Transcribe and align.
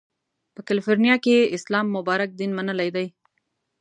په 0.55 0.61
کالیفورنیا 0.67 1.15
کې 1.23 1.31
یې 1.39 1.51
اسلام 1.57 1.85
مبارک 1.95 2.29
دین 2.39 2.51
منلی 2.57 2.89
دی. 2.95 3.07